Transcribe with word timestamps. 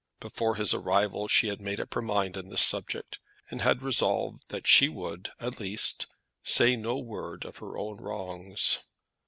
Before 0.19 0.55
his 0.55 0.73
arrival 0.73 1.27
she 1.27 1.47
had 1.49 1.61
made 1.61 1.79
up 1.79 1.93
her 1.93 2.01
mind 2.01 2.35
on 2.35 2.49
this 2.49 2.63
subject, 2.63 3.19
and 3.51 3.61
had 3.61 3.83
resolved 3.83 4.49
that 4.49 4.65
she 4.65 4.89
would, 4.89 5.29
at 5.39 5.59
least, 5.59 6.07
say 6.41 6.75
no 6.75 6.97
word 6.97 7.45
of 7.45 7.57
her 7.57 7.77
own 7.77 7.97
wrongs. 7.97 8.79